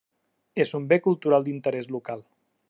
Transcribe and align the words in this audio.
És 0.63 0.71
un 0.79 0.87
bé 0.93 0.99
cultural 1.09 1.47
d'interès 1.49 1.91
local. 1.99 2.27